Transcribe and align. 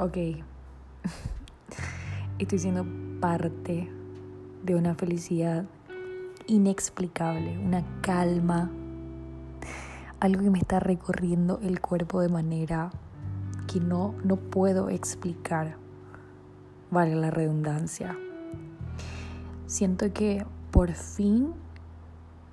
Ok. 0.00 0.16
Estoy 2.38 2.58
siendo 2.58 2.86
parte 3.20 3.86
de 4.64 4.74
una 4.74 4.94
felicidad 4.94 5.66
inexplicable, 6.46 7.58
una 7.58 7.84
calma, 8.00 8.70
algo 10.18 10.42
que 10.42 10.48
me 10.48 10.58
está 10.58 10.80
recorriendo 10.80 11.60
el 11.62 11.82
cuerpo 11.82 12.22
de 12.22 12.30
manera 12.30 12.90
que 13.70 13.78
no, 13.78 14.14
no 14.24 14.36
puedo 14.36 14.88
explicar, 14.88 15.76
vale 16.90 17.14
la 17.14 17.30
redundancia. 17.30 18.16
Siento 19.66 20.14
que 20.14 20.46
por 20.70 20.92
fin 20.92 21.52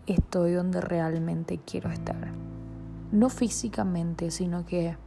estoy 0.06 0.52
donde 0.52 0.82
realmente 0.82 1.62
quiero 1.66 1.92
estar. 1.92 2.28
No 3.14 3.30
físicamente, 3.30 4.32
sino 4.32 4.66
que 4.66 4.98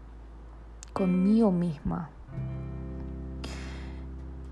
conmigo 0.95 1.53
misma. 1.53 2.09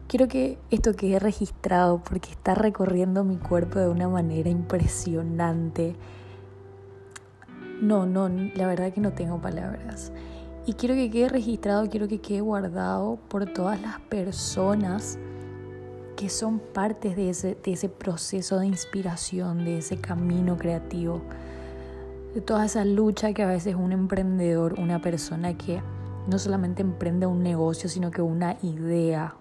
Quiero 0.09 0.27
que 0.27 0.57
esto 0.71 0.95
quede 0.95 1.19
registrado 1.19 2.03
porque 2.03 2.31
está 2.31 2.55
recorriendo 2.55 3.25
mi 3.25 3.37
cuerpo 3.37 3.79
de 3.79 3.89
una 3.89 4.09
manera 4.09 4.49
impresionante. 4.49 5.97
No, 7.83 8.07
no, 8.07 8.31
la 8.31 8.67
verdad 8.67 8.91
que 8.91 9.03
no 9.03 9.13
tengo 9.13 9.39
palabras. 9.39 10.11
Y 10.65 10.73
quiero 10.73 10.95
que 10.95 11.11
quede 11.11 11.29
registrado, 11.29 11.91
quiero 11.91 12.09
que 12.09 12.23
quede 12.23 12.41
guardado 12.41 13.19
por 13.29 13.53
todas 13.53 13.83
las 13.83 14.01
personas 14.01 15.19
que 16.17 16.31
son 16.31 16.59
partes 16.59 17.15
de 17.15 17.29
ese, 17.29 17.59
de 17.63 17.73
ese 17.75 17.91
proceso 17.91 18.59
de 18.59 18.67
inspiración, 18.67 19.67
de 19.67 19.77
ese 19.77 19.99
camino 19.99 20.57
creativo, 20.57 21.21
de 22.33 22.41
toda 22.41 22.65
esa 22.65 22.83
lucha 22.87 23.35
que 23.35 23.43
a 23.43 23.47
veces 23.47 23.75
un 23.75 23.93
emprendedor, 23.93 24.81
una 24.81 25.03
persona 25.03 25.59
que 25.59 25.83
no 26.27 26.39
solamente 26.39 26.81
emprende 26.81 27.27
un 27.27 27.43
negocio, 27.43 27.91
sino 27.91 28.11
que 28.11 28.23
una 28.23 28.57
idea 28.63 29.35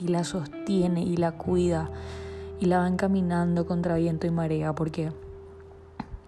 y 0.00 0.08
la 0.08 0.24
sostiene 0.24 1.02
y 1.02 1.16
la 1.16 1.32
cuida 1.32 1.90
y 2.58 2.66
la 2.66 2.78
va 2.78 2.88
encaminando 2.88 3.66
contra 3.66 3.96
viento 3.96 4.26
y 4.26 4.30
marea, 4.30 4.74
porque 4.74 5.12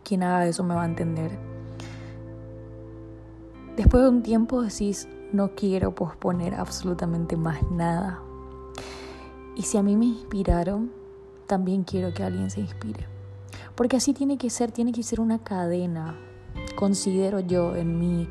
quien 0.04 0.22
haga 0.22 0.46
eso 0.46 0.64
me 0.64 0.74
va 0.74 0.82
a 0.82 0.86
entender. 0.86 1.38
Después 3.76 4.02
de 4.02 4.08
un 4.08 4.22
tiempo 4.22 4.62
decís, 4.62 5.08
no 5.32 5.54
quiero 5.54 5.94
posponer 5.94 6.54
absolutamente 6.54 7.36
más 7.36 7.62
nada, 7.70 8.20
y 9.54 9.62
si 9.62 9.76
a 9.76 9.82
mí 9.82 9.96
me 9.96 10.06
inspiraron, 10.06 10.90
también 11.46 11.84
quiero 11.84 12.14
que 12.14 12.22
alguien 12.22 12.50
se 12.50 12.60
inspire. 12.60 13.06
Porque 13.74 13.96
así 13.96 14.14
tiene 14.14 14.38
que 14.38 14.48
ser, 14.50 14.72
tiene 14.72 14.92
que 14.92 15.02
ser 15.02 15.20
una 15.20 15.38
cadena, 15.38 16.16
considero 16.76 17.40
yo 17.40 17.76
en 17.76 17.98
mi, 17.98 18.28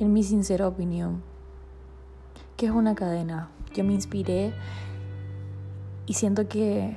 en 0.00 0.12
mi 0.12 0.22
sincera 0.22 0.66
opinión, 0.66 1.22
que 2.56 2.66
es 2.66 2.72
una 2.72 2.94
cadena. 2.94 3.48
Yo 3.74 3.84
me 3.84 3.92
inspiré 3.92 4.52
y 6.06 6.14
siento 6.14 6.48
que, 6.48 6.96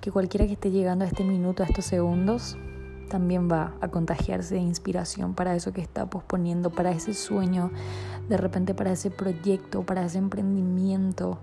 que 0.00 0.10
cualquiera 0.10 0.46
que 0.46 0.54
esté 0.54 0.70
llegando 0.70 1.04
a 1.04 1.08
este 1.08 1.24
minuto, 1.24 1.62
a 1.62 1.66
estos 1.66 1.84
segundos, 1.84 2.56
también 3.08 3.50
va 3.50 3.74
a 3.80 3.88
contagiarse 3.88 4.56
de 4.56 4.60
inspiración 4.60 5.34
para 5.34 5.54
eso 5.54 5.72
que 5.72 5.80
está 5.80 6.06
posponiendo, 6.06 6.70
para 6.70 6.90
ese 6.90 7.14
sueño, 7.14 7.70
de 8.28 8.36
repente 8.36 8.74
para 8.74 8.92
ese 8.92 9.10
proyecto, 9.10 9.82
para 9.82 10.04
ese 10.04 10.18
emprendimiento 10.18 11.38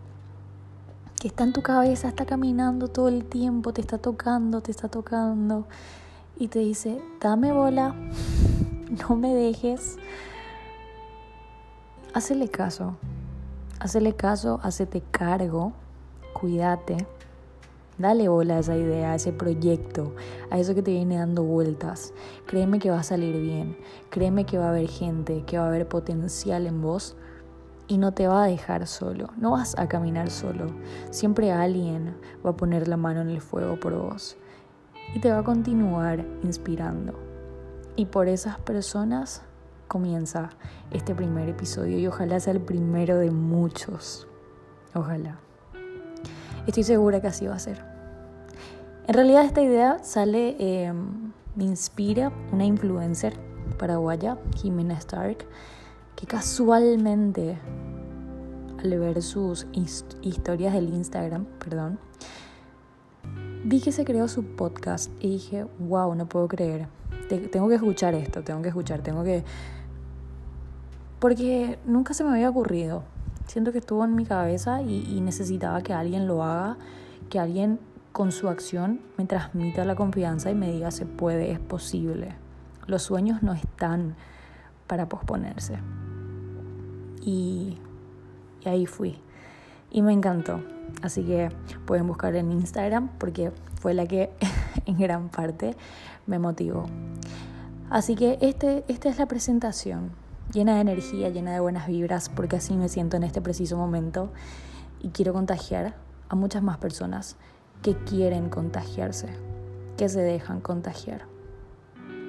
que 1.20 1.28
está 1.28 1.44
en 1.44 1.54
tu 1.54 1.62
cabeza, 1.62 2.08
está 2.08 2.26
caminando 2.26 2.88
todo 2.88 3.08
el 3.08 3.26
tiempo, 3.26 3.74
te 3.74 3.82
está 3.82 3.98
tocando, 3.98 4.62
te 4.62 4.72
está 4.72 4.90
tocando 4.90 5.66
y 6.38 6.50
te 6.50 6.60
dice, 6.60 7.02
dame 7.20 7.52
bola, 7.52 7.96
no 9.10 9.16
me 9.16 9.34
dejes. 9.34 9.98
Hacele 12.14 12.48
caso, 12.48 12.96
hacele 13.80 14.14
caso, 14.14 14.60
hacete 14.64 15.02
cargo, 15.12 15.74
cuídate, 16.34 16.98
dale 17.98 18.28
bola 18.28 18.58
a 18.58 18.60
esa 18.60 18.76
idea, 18.76 19.12
a 19.12 19.16
ese 19.16 19.32
proyecto, 19.32 20.16
a 20.50 20.60
eso 20.60 20.76
que 20.76 20.82
te 20.82 20.92
viene 20.92 21.18
dando 21.18 21.44
vueltas. 21.44 22.14
Créeme 22.46 22.80
que 22.80 22.92
va 22.92 23.00
a 23.00 23.04
salir 23.04 23.40
bien, 23.40 23.78
créeme 24.10 24.46
que 24.46 24.58
va 24.58 24.66
a 24.66 24.70
haber 24.70 24.88
gente, 24.88 25.44
que 25.46 25.58
va 25.58 25.66
a 25.66 25.68
haber 25.70 25.88
potencial 25.88 26.68
en 26.68 26.82
vos 26.82 27.16
y 27.88 27.98
no 27.98 28.14
te 28.14 28.28
va 28.28 28.44
a 28.44 28.48
dejar 28.48 28.88
solo, 28.88 29.30
no 29.38 29.52
vas 29.52 29.78
a 29.78 29.88
caminar 29.88 30.30
solo, 30.32 30.68
siempre 31.12 31.52
alguien 31.52 32.18
va 32.46 32.52
a 32.52 32.58
poner 32.58 32.88
la 32.88 32.98
mano 32.98 33.22
en 33.22 33.30
el 33.30 33.42
fuego 33.42 33.80
por 33.80 33.94
vos 33.96 34.38
y 35.14 35.20
te 35.20 35.32
va 35.32 35.40
a 35.40 35.44
continuar 35.44 36.26
inspirando. 36.44 37.14
Y 37.96 38.08
por 38.08 38.28
esas 38.28 38.60
personas 38.60 39.44
comienza 39.88 40.50
este 40.92 41.16
primer 41.16 41.50
episodio 41.50 41.98
y 41.98 42.08
ojalá 42.08 42.40
sea 42.40 42.54
el 42.54 42.62
primero 42.62 43.18
de 43.18 43.32
muchos, 43.32 44.28
ojalá. 44.94 45.40
Estoy 46.68 46.84
segura 46.84 47.22
que 47.22 47.28
así 47.28 47.48
va 47.48 47.56
a 47.56 47.60
ser. 47.60 47.84
En 49.08 49.14
realidad 49.14 49.46
esta 49.46 49.62
idea 49.62 50.04
sale, 50.04 50.56
eh, 50.60 50.92
me 51.56 51.64
inspira 51.64 52.32
una 52.52 52.66
influencer 52.66 53.34
paraguaya, 53.78 54.38
Jimena 54.56 54.96
Stark, 54.96 55.46
que 56.16 56.26
casualmente 56.26 57.58
al 58.84 59.00
ver 59.00 59.22
sus 59.22 59.68
historias 60.22 60.74
del 60.74 60.90
Instagram, 60.90 61.46
perdón, 61.60 62.00
vi 63.64 63.82
que 63.82 63.92
se 63.92 64.06
creó 64.06 64.28
su 64.28 64.44
podcast 64.44 65.12
y 65.20 65.30
dije, 65.30 65.66
wow, 65.80 66.14
no 66.16 66.28
puedo 66.28 66.48
creer. 66.48 66.88
Tengo 67.30 67.68
que 67.68 67.76
escuchar 67.76 68.14
esto, 68.14 68.44
tengo 68.44 68.62
que 68.62 68.70
escuchar, 68.70 69.02
tengo 69.02 69.24
que... 69.24 69.44
Porque 71.20 71.80
nunca 71.86 72.14
se 72.14 72.24
me 72.24 72.32
había 72.32 72.50
ocurrido. 72.50 73.04
Siento 73.48 73.72
que 73.72 73.80
estuvo 73.80 74.04
en 74.04 74.16
mi 74.16 74.26
cabeza 74.26 74.82
y, 74.82 75.06
y 75.16 75.22
necesitaba 75.22 75.82
que 75.82 75.94
alguien 75.94 76.28
lo 76.28 76.44
haga, 76.44 76.78
que 77.30 77.40
alguien 77.40 77.80
con 78.16 78.32
su 78.32 78.48
acción 78.48 79.02
me 79.18 79.26
transmita 79.26 79.84
la 79.84 79.96
confianza 79.96 80.50
y 80.50 80.56
me 80.56 80.72
diga 80.72 80.90
se 80.90 81.06
puede, 81.06 81.52
es 81.52 81.60
posible. 81.60 82.36
Los 82.88 83.04
sueños 83.04 83.44
no 83.44 83.54
están 83.54 84.16
para 84.88 85.10
posponerse. 85.10 85.78
Y, 87.22 87.78
ahí 88.64 88.86
fui. 88.86 89.18
Y 89.92 90.02
me 90.02 90.14
encantó. 90.14 90.62
Así 91.02 91.24
que 91.24 91.50
pueden 91.86 92.08
buscar 92.08 92.36
en 92.36 92.52
Instagram 92.52 93.10
porque 93.18 93.52
fue 93.82 93.94
la 93.94 94.06
que 94.06 94.32
en 94.86 94.98
gran 94.98 95.30
parte 95.30 95.76
me 96.28 96.40
motivó. 96.40 96.86
Así 97.90 98.16
que 98.16 98.38
este, 98.42 98.84
esta 98.88 99.10
es 99.10 99.20
la 99.20 99.28
presentación, 99.28 100.12
llena 100.52 100.76
de 100.76 100.82
energía, 100.82 101.30
llena 101.30 101.54
de 101.54 101.60
buenas 101.60 101.88
vibras, 101.88 102.30
porque 102.30 102.56
así 102.56 102.76
me 102.76 102.90
siento 102.90 103.18
en 103.18 103.24
este 103.24 103.42
preciso 103.42 103.78
momento 103.78 104.32
y 105.02 105.10
quiero 105.10 105.34
contagiar 105.34 105.96
a 106.30 106.36
muchas 106.36 106.64
más 106.64 106.78
personas 106.78 107.38
que 107.84 107.96
quieren 107.96 108.50
contagiarse, 108.50 109.30
que 109.98 110.10
se 110.10 110.22
dejan 110.22 110.62
contagiar. 110.62 111.28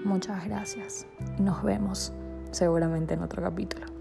Muchas 0.04 0.44
gracias 0.44 1.06
y 1.38 1.42
nos 1.42 1.62
vemos 1.62 2.12
seguramente 2.50 3.14
en 3.14 3.22
otro 3.22 3.42
capítulo. 3.42 3.95